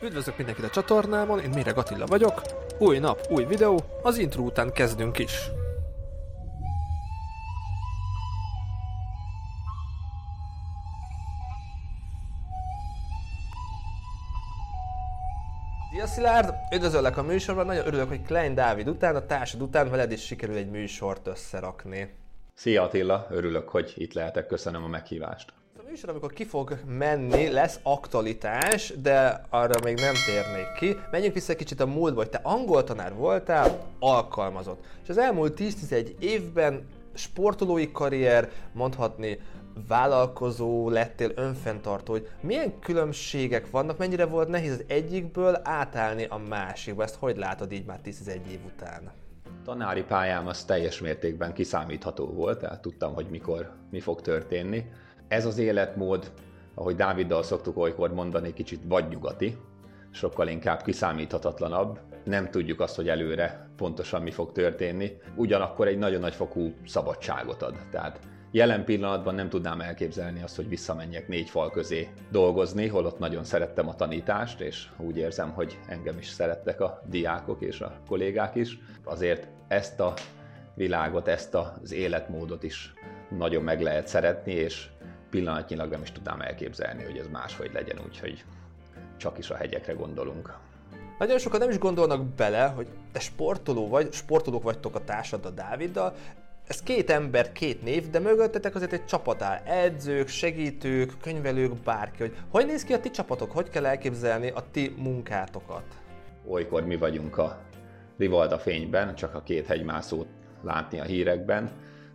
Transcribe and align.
Üdvözlök 0.00 0.36
mindenkit 0.36 0.64
a 0.64 0.70
csatornámon, 0.70 1.40
én 1.40 1.50
Méreg 1.50 1.78
Attila 1.78 2.06
vagyok. 2.06 2.42
Új 2.78 2.98
nap, 2.98 3.26
új 3.30 3.44
videó, 3.44 3.84
az 4.02 4.18
intro 4.18 4.42
után 4.42 4.72
kezdünk 4.72 5.18
is. 5.18 5.50
Szia 15.90 16.06
Szilárd! 16.06 16.54
Üdvözöllek 16.74 17.16
a 17.16 17.22
műsorban, 17.22 17.66
nagyon 17.66 17.86
örülök, 17.86 18.08
hogy 18.08 18.22
Klein 18.22 18.54
Dávid 18.54 18.88
után, 18.88 19.16
a 19.16 19.26
társad 19.26 19.60
után 19.60 19.90
veled 19.90 20.12
is 20.12 20.24
sikerül 20.24 20.56
egy 20.56 20.70
műsort 20.70 21.26
összerakni. 21.26 22.14
Szia 22.54 22.82
Attila, 22.82 23.26
örülök, 23.30 23.68
hogy 23.68 23.92
itt 23.96 24.12
lehetek, 24.12 24.46
köszönöm 24.46 24.84
a 24.84 24.88
meghívást. 24.88 25.52
Műsor, 25.88 26.10
amikor 26.10 26.32
ki 26.32 26.44
fog 26.44 26.78
menni, 26.86 27.48
lesz 27.48 27.80
aktualitás, 27.82 28.92
de 29.02 29.40
arra 29.48 29.74
még 29.84 29.98
nem 29.98 30.14
térnék 30.26 30.72
ki. 30.78 30.96
Menjünk 31.10 31.34
vissza 31.34 31.56
kicsit 31.56 31.80
a 31.80 31.86
múltba, 31.86 32.20
hogy 32.20 32.30
te 32.30 32.40
angol 32.42 32.84
tanár 32.84 33.14
voltál, 33.14 33.86
alkalmazott. 33.98 34.84
És 35.02 35.08
az 35.08 35.18
elmúlt 35.18 35.60
10-11 35.60 36.18
évben 36.18 36.86
sportolói 37.14 37.92
karrier, 37.92 38.50
mondhatni 38.72 39.38
vállalkozó 39.88 40.88
lettél, 40.88 41.32
önfenntartó, 41.34 42.12
hogy 42.12 42.28
milyen 42.40 42.78
különbségek 42.78 43.70
vannak, 43.70 43.98
mennyire 43.98 44.24
volt 44.24 44.48
nehéz 44.48 44.72
az 44.72 44.84
egyikből 44.86 45.60
átállni 45.62 46.24
a 46.24 46.36
másikba, 46.48 47.02
ezt 47.02 47.16
hogy 47.16 47.36
látod 47.36 47.72
így 47.72 47.84
már 47.84 47.98
11 48.00 48.50
év 48.50 48.60
után? 48.64 49.12
Tanári 49.64 50.02
pályám 50.02 50.46
az 50.46 50.64
teljes 50.64 51.00
mértékben 51.00 51.52
kiszámítható 51.52 52.26
volt, 52.26 52.58
tehát 52.58 52.80
tudtam, 52.80 53.14
hogy 53.14 53.26
mikor 53.30 53.70
mi 53.90 54.00
fog 54.00 54.20
történni. 54.20 54.84
Ez 55.28 55.46
az 55.46 55.58
életmód, 55.58 56.32
ahogy 56.74 56.94
Dáviddal 56.94 57.42
szoktuk 57.42 57.76
olykor 57.76 58.12
mondani, 58.12 58.52
kicsit 58.52 58.80
vadnyugati, 58.84 59.56
sokkal 60.10 60.48
inkább 60.48 60.82
kiszámíthatatlanabb. 60.82 62.00
Nem 62.24 62.50
tudjuk 62.50 62.80
azt, 62.80 62.96
hogy 62.96 63.08
előre 63.08 63.68
pontosan 63.76 64.22
mi 64.22 64.30
fog 64.30 64.52
történni. 64.52 65.18
Ugyanakkor 65.34 65.86
egy 65.86 65.98
nagyon 65.98 66.20
nagy 66.20 66.34
fokú 66.34 66.74
szabadságot 66.84 67.62
ad. 67.62 67.74
Tehát 67.90 68.20
Jelen 68.50 68.84
pillanatban 68.84 69.34
nem 69.34 69.48
tudnám 69.48 69.80
elképzelni 69.80 70.42
azt, 70.42 70.56
hogy 70.56 70.68
visszamenjek 70.68 71.28
négy 71.28 71.50
fal 71.50 71.70
közé 71.70 72.08
dolgozni, 72.30 72.86
holott 72.86 73.18
nagyon 73.18 73.44
szerettem 73.44 73.88
a 73.88 73.94
tanítást, 73.94 74.60
és 74.60 74.88
úgy 74.98 75.16
érzem, 75.16 75.50
hogy 75.50 75.78
engem 75.88 76.18
is 76.18 76.28
szerettek 76.28 76.80
a 76.80 77.02
diákok 77.06 77.62
és 77.62 77.80
a 77.80 78.00
kollégák 78.08 78.54
is. 78.54 78.78
Azért 79.04 79.48
ezt 79.68 80.00
a 80.00 80.14
világot, 80.74 81.28
ezt 81.28 81.54
az 81.54 81.92
életmódot 81.92 82.62
is 82.62 82.92
nagyon 83.36 83.62
meg 83.62 83.82
lehet 83.82 84.06
szeretni, 84.06 84.52
és 84.52 84.88
pillanatnyilag 85.36 85.90
nem 85.90 86.02
is 86.02 86.12
tudnám 86.12 86.40
elképzelni, 86.40 87.04
hogy 87.04 87.18
ez 87.18 87.26
máshogy 87.32 87.70
legyen, 87.72 87.98
úgyhogy 88.06 88.44
csak 89.16 89.38
is 89.38 89.50
a 89.50 89.54
hegyekre 89.54 89.92
gondolunk. 89.92 90.54
Nagyon 91.18 91.38
sokan 91.38 91.60
nem 91.60 91.70
is 91.70 91.78
gondolnak 91.78 92.24
bele, 92.24 92.66
hogy 92.66 92.86
te 93.12 93.18
sportoló 93.18 93.88
vagy, 93.88 94.12
sportolók 94.12 94.62
vagytok 94.62 94.94
a 94.94 95.04
társad 95.04 95.44
a 95.44 95.50
Dáviddal, 95.50 96.14
ez 96.66 96.82
két 96.82 97.10
ember, 97.10 97.52
két 97.52 97.82
név, 97.82 98.10
de 98.10 98.18
mögöttetek 98.18 98.74
azért 98.74 98.92
egy 98.92 99.04
csapat 99.04 99.42
áll. 99.42 99.60
Edzők, 99.64 100.28
segítők, 100.28 101.12
könyvelők, 101.20 101.74
bárki. 101.82 102.22
Hogy, 102.22 102.36
hogy 102.48 102.66
néz 102.66 102.84
ki 102.84 102.92
a 102.92 103.00
ti 103.00 103.10
csapatok? 103.10 103.50
Hogy 103.50 103.70
kell 103.70 103.86
elképzelni 103.86 104.50
a 104.50 104.64
ti 104.70 104.94
munkátokat? 104.98 105.84
Olykor 106.48 106.84
mi 106.84 106.96
vagyunk 106.96 107.38
a 107.38 107.58
Rivalda 108.18 108.58
fényben, 108.58 109.14
csak 109.14 109.34
a 109.34 109.42
két 109.42 109.66
hegymászót 109.66 110.28
látni 110.62 111.00
a 111.00 111.04
hírekben, 111.04 111.70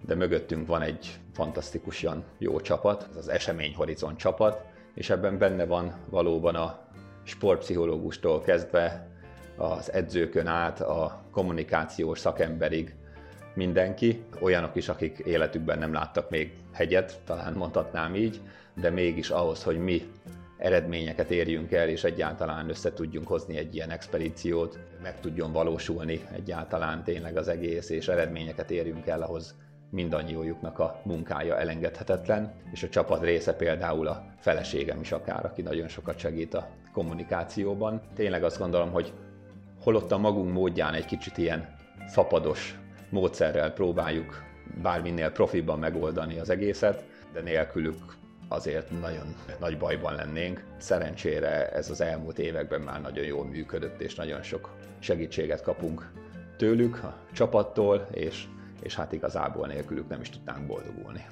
de 0.05 0.15
mögöttünk 0.15 0.67
van 0.67 0.81
egy 0.81 1.19
fantasztikusan 1.33 2.23
jó 2.37 2.59
csapat, 2.59 3.07
ez 3.09 3.15
az 3.15 3.27
Esemény 3.27 3.75
Horizon 3.75 4.17
csapat, 4.17 4.65
és 4.93 5.09
ebben 5.09 5.37
benne 5.37 5.65
van 5.65 5.93
valóban 6.09 6.55
a 6.55 6.79
sportpszichológustól 7.23 8.41
kezdve 8.41 9.07
az 9.57 9.91
edzőkön 9.91 10.47
át 10.47 10.81
a 10.81 11.23
kommunikációs 11.31 12.19
szakemberig 12.19 12.95
mindenki, 13.53 14.23
olyanok 14.39 14.75
is, 14.75 14.89
akik 14.89 15.17
életükben 15.17 15.79
nem 15.79 15.93
láttak 15.93 16.29
még 16.29 16.53
hegyet, 16.71 17.19
talán 17.25 17.53
mondhatnám 17.53 18.15
így, 18.15 18.41
de 18.75 18.89
mégis 18.89 19.29
ahhoz, 19.29 19.63
hogy 19.63 19.77
mi 19.77 20.07
eredményeket 20.57 21.31
érjünk 21.31 21.71
el, 21.71 21.89
és 21.89 22.03
egyáltalán 22.03 22.69
össze 22.69 22.93
tudjunk 22.93 23.27
hozni 23.27 23.57
egy 23.57 23.75
ilyen 23.75 23.89
expedíciót, 23.89 24.79
meg 25.01 25.19
tudjon 25.19 25.51
valósulni 25.51 26.21
egyáltalán 26.33 27.03
tényleg 27.03 27.37
az 27.37 27.47
egész, 27.47 27.89
és 27.89 28.07
eredményeket 28.07 28.71
érjünk 28.71 29.07
el, 29.07 29.21
ahhoz 29.21 29.55
mindannyiójuknak 29.91 30.79
a 30.79 31.01
munkája 31.03 31.57
elengedhetetlen, 31.57 32.53
és 32.71 32.83
a 32.83 32.89
csapat 32.89 33.23
része 33.23 33.53
például 33.53 34.07
a 34.07 34.25
feleségem 34.39 35.01
is 35.01 35.11
akár, 35.11 35.45
aki 35.45 35.61
nagyon 35.61 35.87
sokat 35.87 36.19
segít 36.19 36.53
a 36.53 36.67
kommunikációban. 36.93 38.01
Tényleg 38.15 38.43
azt 38.43 38.57
gondolom, 38.59 38.91
hogy 38.91 39.13
holott 39.83 40.11
a 40.11 40.17
magunk 40.17 40.53
módján 40.53 40.93
egy 40.93 41.05
kicsit 41.05 41.37
ilyen 41.37 41.75
fapados 42.07 42.79
módszerrel 43.09 43.71
próbáljuk 43.71 44.43
bárminél 44.81 45.31
profiban 45.31 45.79
megoldani 45.79 46.39
az 46.39 46.49
egészet, 46.49 47.03
de 47.33 47.41
nélkülük 47.41 48.19
azért 48.47 48.99
nagyon 49.01 49.35
nagy 49.59 49.77
bajban 49.77 50.15
lennénk. 50.15 50.63
Szerencsére 50.77 51.71
ez 51.71 51.89
az 51.89 52.01
elmúlt 52.01 52.39
években 52.39 52.81
már 52.81 53.01
nagyon 53.01 53.25
jól 53.25 53.45
működött, 53.45 54.01
és 54.01 54.15
nagyon 54.15 54.41
sok 54.41 54.69
segítséget 54.99 55.61
kapunk 55.61 56.11
tőlük, 56.57 57.03
a 57.03 57.15
csapattól, 57.33 58.07
és, 58.11 58.47
és 58.81 58.95
hát 58.95 59.11
igazából 59.11 59.67
nélkülük 59.67 60.09
nem 60.09 60.21
is 60.21 60.29
tudnánk 60.29 60.67
boldogulni. 60.67 61.25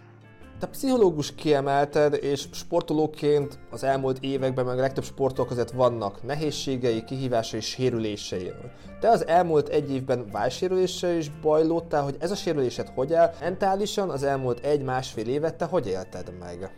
Te 0.59 0.67
pszichológus 0.67 1.35
kiemelted, 1.35 2.13
és 2.21 2.45
sportolóként 2.51 3.59
az 3.69 3.83
elmúlt 3.83 4.17
években 4.21 4.65
meg 4.65 4.77
a 4.77 4.81
legtöbb 4.81 5.03
sportoló 5.03 5.47
között 5.47 5.71
vannak 5.71 6.23
nehézségei, 6.23 7.03
kihívásai, 7.03 7.59
sérülései. 7.59 8.51
Te 8.99 9.09
az 9.09 9.27
elmúlt 9.27 9.67
egy 9.67 9.91
évben 9.91 10.25
válsérüléssel 10.31 11.17
is 11.17 11.29
bajlódtál, 11.41 12.03
hogy 12.03 12.15
ez 12.19 12.31
a 12.31 12.35
sérülésed 12.35 12.87
hogy 12.87 13.13
áll? 13.13 13.33
Mentálisan 13.39 14.09
az 14.09 14.23
elmúlt 14.23 14.65
egy-másfél 14.65 15.27
évet 15.27 15.55
te 15.55 15.65
hogy 15.65 15.87
élted 15.87 16.33
meg? 16.39 16.71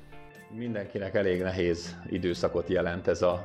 Mindenkinek 0.55 1.15
elég 1.15 1.41
nehéz 1.41 1.95
időszakot 2.09 2.67
jelent 2.67 3.07
ez 3.07 3.21
a, 3.21 3.43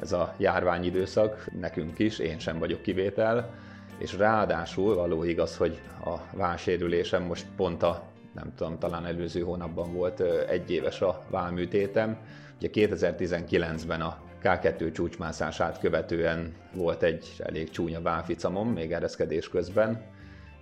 ez 0.00 0.12
a 0.12 0.34
járványidőszak, 0.38 1.50
nekünk 1.60 1.98
is, 1.98 2.18
én 2.18 2.38
sem 2.38 2.58
vagyok 2.58 2.82
kivétel, 2.82 3.50
és 3.98 4.16
ráadásul 4.16 4.94
való 4.94 5.24
igaz, 5.24 5.56
hogy 5.56 5.80
a 6.04 6.36
válsérülésem 6.36 7.22
most 7.22 7.46
pont 7.56 7.82
a 7.82 8.14
nem 8.36 8.52
tudom, 8.56 8.78
talán 8.78 9.06
előző 9.06 9.40
hónapban 9.40 9.92
volt 9.92 10.20
egy 10.48 10.70
éves 10.70 11.00
a 11.00 11.22
válműtétem. 11.30 12.18
Ugye 12.56 12.68
2019-ben 12.72 14.00
a 14.00 14.18
K2 14.42 14.92
csúcsmászását 14.92 15.78
követően 15.78 16.54
volt 16.74 17.02
egy 17.02 17.34
elég 17.38 17.70
csúnya 17.70 18.02
válficamom, 18.02 18.68
még 18.68 18.92
ereszkedés 18.92 19.48
közben, 19.48 20.02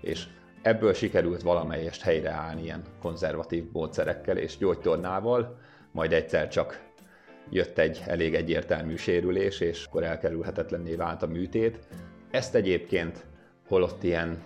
és 0.00 0.26
ebből 0.62 0.92
sikerült 0.92 1.42
valamelyest 1.42 2.02
helyreállni 2.02 2.62
ilyen 2.62 2.82
konzervatív 3.00 3.64
módszerekkel 3.72 4.36
és 4.36 4.58
gyógytornával, 4.58 5.58
majd 5.92 6.12
egyszer 6.12 6.48
csak 6.48 6.82
jött 7.50 7.78
egy 7.78 8.02
elég 8.06 8.34
egyértelmű 8.34 8.96
sérülés, 8.96 9.60
és 9.60 9.84
akkor 9.84 10.02
elkerülhetetlenné 10.02 10.94
vált 10.94 11.22
a 11.22 11.26
műtét. 11.26 11.78
Ezt 12.34 12.54
egyébként 12.54 13.24
holott 13.68 14.02
ilyen 14.02 14.42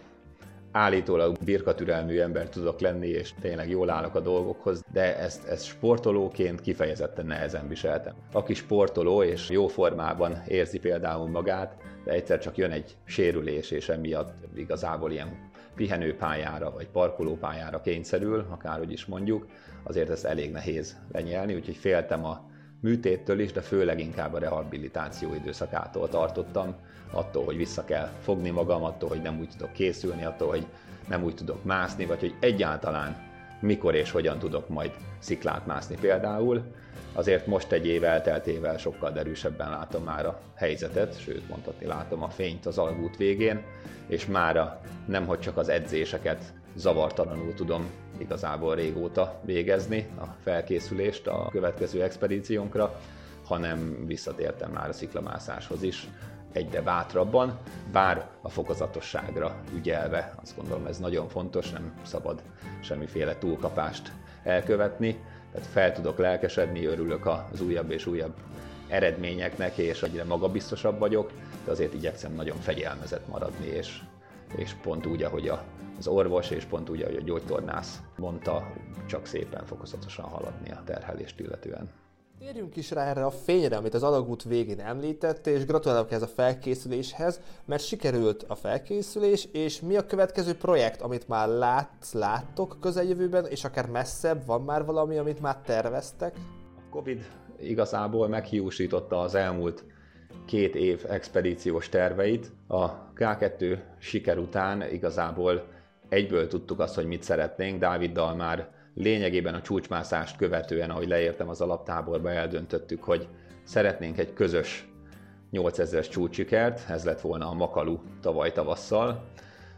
állítólag 0.73 1.37
birkatürelmű 1.45 2.19
ember 2.19 2.49
tudok 2.49 2.81
lenni, 2.81 3.09
és 3.09 3.35
tényleg 3.41 3.69
jól 3.69 3.91
állok 3.91 4.15
a 4.15 4.21
dolgokhoz, 4.21 4.85
de 4.93 5.19
ezt, 5.19 5.47
ezt 5.47 5.65
sportolóként 5.65 6.61
kifejezetten 6.61 7.27
nehezen 7.27 7.69
viseltem. 7.69 8.15
Aki 8.33 8.55
sportoló 8.55 9.23
és 9.23 9.51
jó 9.51 9.67
formában 9.67 10.43
érzi 10.49 10.79
például 10.79 11.29
magát, 11.29 11.77
de 12.05 12.13
egyszer 12.13 12.39
csak 12.39 12.57
jön 12.57 12.71
egy 12.71 12.97
sérülés, 13.05 13.71
és 13.71 13.89
emiatt 13.89 14.33
igazából 14.57 15.11
ilyen 15.13 15.51
pihenőpályára 15.75 16.71
vagy 16.71 16.89
parkolópályára 16.89 17.81
kényszerül, 17.81 18.47
akárhogy 18.51 18.93
is 18.93 19.07
mondjuk, 19.07 19.47
azért 19.83 20.11
ez 20.11 20.25
elég 20.25 20.51
nehéz 20.51 20.97
lenyelni, 21.13 21.55
úgyhogy 21.55 21.77
féltem 21.77 22.25
a 22.25 22.49
műtéttől 22.81 23.41
is, 23.41 23.53
de 23.53 23.61
főleg 23.61 24.01
inkább 24.01 24.35
a 24.35 24.39
rehabilitáció 24.39 25.35
időszakától 25.35 26.09
tartottam, 26.09 26.75
attól, 27.11 27.45
hogy 27.45 27.57
vissza 27.57 27.85
kell 27.85 28.11
fogni 28.23 28.51
magam, 28.51 28.85
attól, 28.85 29.09
hogy 29.09 29.23
nem 29.23 29.39
úgy 29.39 29.49
tudok 29.49 29.73
készülni, 29.73 30.25
attól, 30.25 30.49
hogy 30.49 30.67
nem 31.09 31.25
úgy 31.25 31.35
tudok 31.35 31.65
mászni, 31.65 32.07
vagy 32.07 32.21
hogy 32.21 32.35
egyáltalán 32.41 33.27
mikor 33.61 33.95
és 33.95 34.11
hogyan 34.11 34.39
tudok 34.39 34.69
majd 34.69 34.91
sziklát 35.19 35.67
mászni 35.67 35.97
például. 36.01 36.63
Azért 37.13 37.47
most 37.47 37.73
egy 37.73 37.87
év 37.87 38.05
elteltével 38.05 38.79
sokkal 38.79 39.13
derűsebben 39.13 39.71
látom 39.71 40.05
már 40.05 40.27
a 40.27 40.41
helyzetet, 40.55 41.21
sőt 41.21 41.49
mondhatni 41.49 41.87
látom 41.87 42.23
a 42.23 42.29
fényt 42.29 42.67
az 42.67 42.79
alagút 42.79 43.17
végén, 43.17 43.63
és 44.07 44.27
mára 44.27 44.81
nem 45.07 45.27
hogy 45.27 45.41
csak 45.41 45.57
az 45.57 45.69
edzéseket 45.69 46.53
zavartalanul 46.79 47.55
tudom 47.55 47.91
igazából 48.19 48.75
régóta 48.75 49.41
végezni 49.45 50.07
a 50.21 50.25
felkészülést 50.43 51.27
a 51.27 51.49
következő 51.51 52.03
expedíciónkra, 52.03 53.01
hanem 53.45 54.07
visszatértem 54.07 54.71
már 54.71 54.89
a 54.89 54.93
sziklamászáshoz 54.93 55.83
is, 55.83 56.09
egyre 56.53 56.83
bátrabban, 56.83 57.59
bár 57.93 58.29
a 58.43 58.49
fokozatosságra 58.49 59.57
ügyelve, 59.75 60.35
azt 60.43 60.57
gondolom 60.57 60.87
ez 60.87 60.99
nagyon 60.99 61.29
fontos, 61.29 61.71
nem 61.71 61.93
szabad 62.03 62.43
semmiféle 62.81 63.39
túlkapást 63.39 64.13
elkövetni, 64.43 65.19
tehát 65.53 65.69
fel 65.69 65.93
tudok 65.93 66.19
lelkesedni, 66.19 66.85
örülök 66.85 67.27
az 67.27 67.61
újabb 67.61 67.91
és 67.91 68.07
újabb 68.07 68.35
eredményeknek, 68.89 69.79
és 69.79 70.03
egyre 70.03 70.25
magabiztosabb 70.25 70.99
vagyok, 70.99 71.31
de 71.65 71.71
azért 71.71 71.95
igyekszem 71.95 72.33
nagyon 72.33 72.57
fegyelmezett 72.57 73.29
maradni, 73.29 73.67
és, 73.67 74.01
és 74.57 74.73
pont 74.83 75.07
úgy, 75.07 75.23
ahogy 75.23 75.49
a, 75.49 75.65
az 75.99 76.07
orvos, 76.07 76.51
és 76.51 76.65
pont 76.65 76.89
úgy, 76.89 77.03
ahogy 77.03 77.17
a 77.17 77.21
gyógytornász 77.21 78.01
mondta, 78.17 78.73
csak 79.07 79.27
szépen 79.27 79.65
fokozatosan 79.65 80.25
haladni 80.25 80.71
a 80.71 80.83
terhelést 80.85 81.41
illetően. 81.41 81.91
Térjünk 82.39 82.77
is 82.77 82.91
rá 82.91 83.05
erre 83.05 83.25
a 83.25 83.31
fényre, 83.31 83.77
amit 83.77 83.95
az 83.95 84.03
alagút 84.03 84.43
végén 84.43 84.81
említett, 84.81 85.47
és 85.47 85.65
gratulálok 85.65 86.13
ez 86.13 86.23
a 86.23 86.27
felkészüléshez, 86.27 87.41
mert 87.65 87.83
sikerült 87.83 88.45
a 88.49 88.55
felkészülés, 88.55 89.49
és 89.53 89.81
mi 89.81 89.97
a 89.97 90.07
következő 90.07 90.55
projekt, 90.55 91.03
amit 91.03 91.29
már 91.29 91.49
látsz, 91.49 92.13
láttok 92.13 92.77
közeljövőben, 92.81 93.47
és 93.47 93.65
akár 93.65 93.87
messzebb, 93.87 94.47
van 94.47 94.63
már 94.63 94.85
valami, 94.85 95.17
amit 95.17 95.41
már 95.41 95.57
terveztek? 95.57 96.37
A 96.77 96.91
Covid 96.91 97.27
igazából 97.61 98.29
meghiúsította 98.29 99.21
az 99.21 99.35
elmúlt 99.35 99.85
két 100.47 100.75
év 100.75 101.05
expedíciós 101.09 101.89
terveit. 101.89 102.53
A 102.69 103.13
K2 103.15 103.79
siker 103.99 104.39
után 104.39 104.93
igazából 104.93 105.67
egyből 106.09 106.47
tudtuk 106.47 106.81
azt, 106.81 106.95
hogy 106.95 107.07
mit 107.07 107.23
szeretnénk. 107.23 107.79
Dáviddal 107.81 108.35
már 108.35 108.69
lényegében 108.95 109.55
a 109.55 109.61
csúcsmászást 109.61 110.37
követően, 110.37 110.91
ahogy 110.91 111.09
leértem 111.09 111.49
az 111.49 111.61
alaptáborba, 111.61 112.31
eldöntöttük, 112.31 113.03
hogy 113.05 113.29
szeretnénk 113.65 114.19
egy 114.19 114.33
közös 114.33 114.89
8000-es 115.53 116.11
csúcsikert, 116.11 116.91
ez 116.91 117.05
lett 117.05 117.21
volna 117.21 117.49
a 117.49 117.55
Makalu 117.55 117.99
tavaly 118.21 118.53
tavasszal, 118.53 119.25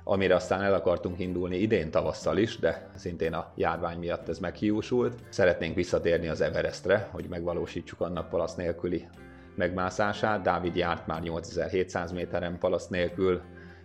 amire 0.05 0.35
aztán 0.35 0.63
el 0.63 0.75
akartunk 0.75 1.19
indulni 1.19 1.57
idén 1.57 1.91
tavasszal 1.91 2.39
is, 2.39 2.59
de 2.59 2.91
szintén 2.95 3.33
a 3.33 3.53
járvány 3.57 3.99
miatt 3.99 4.29
ez 4.29 4.39
meghiúsult. 4.39 5.15
Szeretnénk 5.29 5.75
visszatérni 5.75 6.29
az 6.29 6.41
Everestre, 6.41 7.09
hogy 7.11 7.27
megvalósítsuk 7.29 8.01
annak 8.01 8.29
palasz 8.29 8.55
nélküli 8.55 9.09
megmászását. 9.55 10.43
Dávid 10.43 10.77
járt 10.77 11.07
már 11.07 11.23
8700 11.23 12.13
méteren 12.13 12.59
palasz 12.59 12.89
nélkül, 12.89 13.41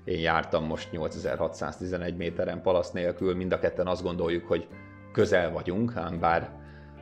én 0.06 0.20
jártam 0.20 0.66
most 0.66 0.92
8611 0.92 2.16
méteren 2.16 2.62
palasz 2.62 2.92
nélkül, 2.92 3.36
mind 3.36 3.52
a 3.52 3.60
ketten 3.60 3.88
azt 3.88 4.04
gondoljuk, 4.04 4.48
hogy 4.48 4.68
közel 5.12 5.52
vagyunk, 5.52 5.96
ám 5.96 6.20
bár 6.20 6.50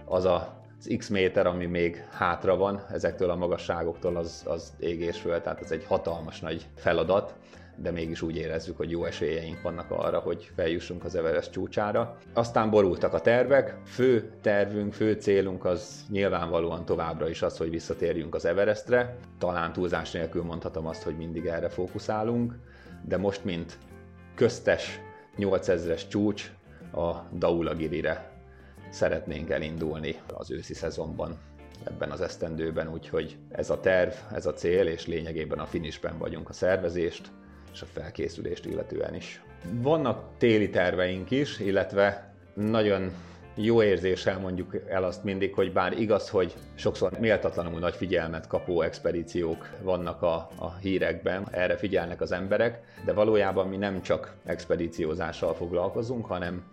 az 0.06 0.26
a 0.26 0.62
az 0.86 0.96
x 0.98 1.08
méter, 1.08 1.48
ami 1.48 1.66
még 1.66 2.06
hátra 2.12 2.56
van 2.56 2.86
ezektől 2.92 3.30
a 3.30 3.36
magasságoktól, 3.36 4.16
az, 4.18 4.44
az 4.48 4.74
égés 4.80 5.20
föl, 5.20 5.42
tehát 5.42 5.62
ez 5.62 5.72
egy 5.72 5.86
hatalmas 5.86 6.40
nagy 6.40 6.68
feladat, 6.76 7.36
de 7.76 7.92
mégis 7.92 8.22
úgy 8.22 8.36
érezzük, 8.36 8.78
hogy 8.78 8.92
jó 8.92 9.06
esélyeink 9.06 9.62
vannak 9.62 9.92
arra, 9.92 10.20
hogy 10.20 10.52
feljussunk 10.56 11.04
az 11.04 11.16
Everest 11.16 11.52
csúcsára. 11.52 12.18
Aztán 12.34 12.70
borultak 12.70 13.14
a 13.14 13.20
tervek, 13.20 13.78
fő 13.86 14.32
tervünk, 14.42 14.94
fő 14.94 15.14
célunk 15.14 15.66
az 15.66 16.06
nyilvánvalóan 16.10 16.86
továbbra 16.86 17.30
is 17.30 17.42
az, 17.42 17.58
hogy 17.58 17.70
visszatérjünk 17.70 18.36
az 18.36 18.46
Everestre. 18.46 19.16
Talán 19.38 19.74
túlzás 19.74 20.12
nélkül 20.12 20.44
mondhatom 20.44 20.88
azt, 20.88 21.04
hogy 21.04 21.18
mindig 21.18 21.46
erre 21.46 21.70
fókuszálunk, 21.70 22.54
de 23.06 23.18
most, 23.18 23.44
mint 23.44 23.78
köztes 24.36 25.00
8000-es 25.38 26.08
csúcs, 26.08 26.52
a 26.94 27.12
Daulagirire 27.38 28.32
szeretnénk 28.90 29.50
elindulni 29.50 30.16
az 30.34 30.52
őszi 30.52 30.74
szezonban 30.74 31.38
ebben 31.84 32.12
az 32.12 32.22
esztendőben, 32.22 32.92
úgyhogy 32.92 33.38
ez 33.50 33.70
a 33.70 33.80
terv, 33.80 34.14
ez 34.34 34.46
a 34.46 34.54
cél, 34.54 34.88
és 34.88 35.08
lényegében 35.08 35.60
a 35.60 35.66
finisben 35.66 36.18
vagyunk 36.18 36.50
a 36.50 36.54
szervezést 36.54 37.32
és 37.74 37.82
a 37.82 37.86
felkészülést 37.86 38.66
illetően 38.66 39.16
is. 39.16 39.42
Vannak 39.72 40.24
téli 40.38 40.70
terveink 40.70 41.32
is, 41.32 41.60
illetve 41.60 42.34
nagyon 42.54 43.12
jó 43.56 43.84
érzéssel 43.84 44.40
mondjuk 44.40 44.76
el 44.90 45.04
azt 45.04 45.24
mindig, 45.24 45.54
hogy 45.54 45.74
bár 45.74 46.00
igaz, 46.00 46.30
hogy 46.30 46.54
sokszor 46.76 47.20
méltatlanul 47.20 47.80
nagy 47.80 47.96
figyelmet 47.96 48.48
kapó 48.48 48.82
expedíciók 48.82 49.70
vannak 49.82 50.22
a, 50.22 50.50
a 50.56 50.76
hírekben, 50.82 51.48
erre 51.52 51.78
figyelnek 51.78 52.22
az 52.22 52.32
emberek, 52.32 52.82
de 53.06 53.14
valójában 53.14 53.68
mi 53.68 53.78
nem 53.78 54.02
csak 54.02 54.36
expedíciózással 54.46 55.54
foglalkozunk, 55.54 56.26
hanem 56.26 56.64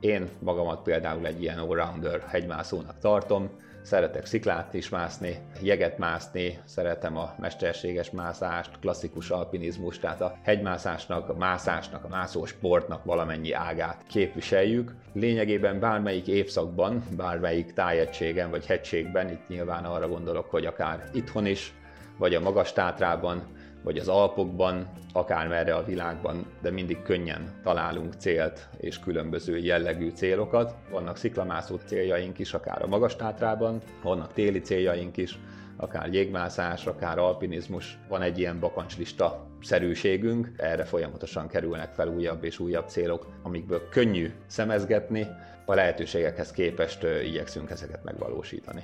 én 0.00 0.28
magamat 0.38 0.82
például 0.82 1.26
egy 1.26 1.42
ilyen 1.42 1.58
all-rounder 1.58 2.24
hegymászónak 2.28 2.98
tartom, 2.98 3.50
szeretek 3.82 4.26
sziklát 4.26 4.74
is 4.74 4.88
mászni, 4.88 5.38
jeget 5.60 5.98
mászni, 5.98 6.58
szeretem 6.64 7.16
a 7.16 7.34
mesterséges 7.38 8.10
mászást, 8.10 8.78
klasszikus 8.80 9.30
alpinizmus, 9.30 9.98
tehát 9.98 10.20
a 10.20 10.38
hegymászásnak, 10.42 11.28
a 11.28 11.34
mászásnak, 11.34 12.04
a 12.04 12.08
mászósportnak 12.08 13.04
valamennyi 13.04 13.52
ágát 13.52 14.04
képviseljük. 14.08 14.94
Lényegében 15.12 15.80
bármelyik 15.80 16.26
évszakban, 16.26 17.02
bármelyik 17.16 17.72
tájegységen 17.72 18.50
vagy 18.50 18.66
hegységben, 18.66 19.30
itt 19.30 19.48
nyilván 19.48 19.84
arra 19.84 20.08
gondolok, 20.08 20.50
hogy 20.50 20.66
akár 20.66 21.10
itthon 21.12 21.46
is, 21.46 21.72
vagy 22.18 22.34
a 22.34 22.40
magas 22.40 22.72
tátrában, 22.72 23.42
vagy 23.82 23.98
az 23.98 24.08
Alpokban, 24.08 24.88
akármerre 25.12 25.74
a 25.74 25.84
világban, 25.84 26.46
de 26.62 26.70
mindig 26.70 27.02
könnyen 27.02 27.60
találunk 27.62 28.14
célt 28.14 28.68
és 28.80 28.98
különböző 28.98 29.58
jellegű 29.58 30.10
célokat. 30.10 30.74
Vannak 30.90 31.16
sziklamászó 31.16 31.76
céljaink 31.76 32.38
is, 32.38 32.54
akár 32.54 32.82
a 32.82 32.86
magas 32.86 33.16
tátrában, 33.16 33.80
vannak 34.02 34.32
téli 34.32 34.60
céljaink 34.60 35.16
is, 35.16 35.38
akár 35.76 36.12
jégmászás, 36.12 36.86
akár 36.86 37.18
alpinizmus. 37.18 37.98
Van 38.08 38.22
egy 38.22 38.38
ilyen 38.38 38.60
bakancslista 38.60 39.46
szerűségünk, 39.62 40.52
erre 40.56 40.84
folyamatosan 40.84 41.48
kerülnek 41.48 41.92
fel 41.94 42.08
újabb 42.08 42.44
és 42.44 42.58
újabb 42.58 42.88
célok, 42.88 43.26
amikből 43.42 43.88
könnyű 43.88 44.30
szemezgetni, 44.46 45.26
a 45.64 45.74
lehetőségekhez 45.74 46.50
képest 46.50 47.06
igyekszünk 47.24 47.70
ezeket 47.70 48.04
megvalósítani. 48.04 48.82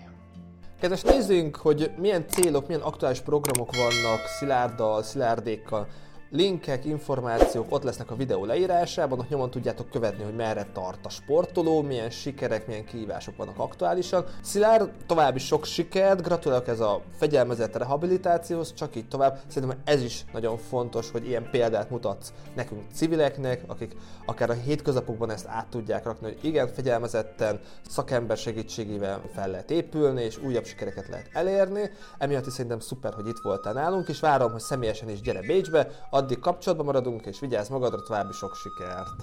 Kedves 0.85 1.03
nézzünk, 1.03 1.57
hogy 1.57 1.91
milyen 2.01 2.25
célok, 2.29 2.67
milyen 2.67 2.83
aktuális 2.83 3.21
programok 3.21 3.77
vannak 3.77 4.27
Szilárddal, 4.39 5.03
Szilárdékkal, 5.03 5.87
linkek, 6.35 6.85
információk 6.85 7.67
ott 7.69 7.83
lesznek 7.83 8.11
a 8.11 8.17
videó 8.17 8.45
leírásában, 8.45 9.19
ott 9.19 9.29
nyomon 9.29 9.51
tudjátok 9.51 9.91
követni, 9.91 10.25
hogy 10.25 10.35
merre 10.35 10.67
tart 10.73 11.07
a 11.07 11.09
sportoló, 11.09 11.83
milyen 11.83 12.11
sikerek, 12.11 12.67
milyen 12.67 12.85
kihívások 12.85 13.37
vannak 13.37 13.59
aktuálisan. 13.59 14.25
Szilárd, 14.43 14.91
további 15.07 15.39
sok 15.39 15.65
sikert, 15.65 16.23
gratulálok 16.23 16.69
ez 16.69 16.81
a 16.81 17.01
fegyelmezett 17.17 17.77
rehabilitációhoz, 17.77 18.75
csak 18.75 18.97
így 18.97 19.09
tovább. 19.09 19.41
Szerintem 19.47 19.79
ez 19.85 20.03
is 20.03 20.25
nagyon 20.33 20.59
fontos, 20.59 21.11
hogy 21.11 21.27
ilyen 21.27 21.49
példát 21.51 21.91
mutatsz 21.91 22.33
nekünk 22.55 22.83
civileknek, 22.93 23.63
akik 23.67 23.97
akár 24.27 24.51
a 24.51 24.53
hétköznapokban 24.53 25.31
ezt 25.31 25.47
át 25.49 25.67
tudják 25.67 26.05
rakni, 26.05 26.27
hogy 26.27 26.39
igen, 26.41 26.69
fegyelmezetten, 26.69 27.61
szakember 27.89 28.37
segítségével 28.37 29.21
fel 29.35 29.51
lehet 29.51 29.71
épülni, 29.71 30.23
és 30.23 30.39
újabb 30.39 30.65
sikereket 30.65 31.09
lehet 31.09 31.31
elérni. 31.33 31.91
Emiatt 32.19 32.47
is 32.47 32.53
szerintem 32.53 32.81
szuper, 32.81 33.13
hogy 33.15 33.29
itt 33.29 33.41
voltál 33.43 33.73
nálunk, 33.73 34.09
és 34.09 34.21
várom, 34.21 34.53
hogy 34.53 34.61
személyesen 34.61 35.09
is 35.09 35.21
gyere 35.21 35.41
Bécsbe, 35.41 35.89
Addig 36.25 36.39
kapcsolatban 36.39 36.87
maradunk, 36.87 37.27
és 37.27 37.41
vigyázz 37.41 37.69
magadra, 37.69 38.03
további 38.03 38.33
sok 38.33 38.55
sikert! 38.55 39.23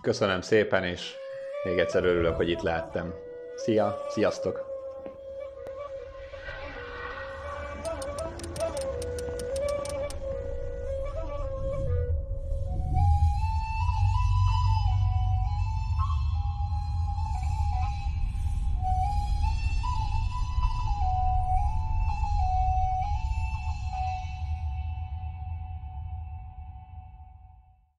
Köszönöm 0.00 0.40
szépen, 0.40 0.84
és 0.84 1.12
még 1.64 1.78
egyszer 1.78 2.04
örülök, 2.04 2.36
hogy 2.36 2.48
itt 2.48 2.62
lehettem. 2.62 3.14
Szia, 3.56 4.04
sziasztok! 4.08 4.73